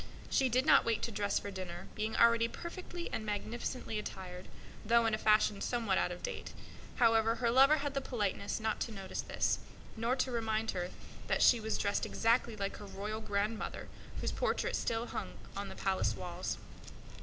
[0.31, 4.47] She did not wait to dress for dinner, being already perfectly and magnificently attired,
[4.83, 6.53] though in a fashion somewhat out of date.
[6.95, 9.59] However, her lover had the politeness not to notice this,
[9.95, 10.89] nor to remind her
[11.27, 13.89] that she was dressed exactly like his grandmother
[14.21, 16.57] whose portrait still hung on the palace walls.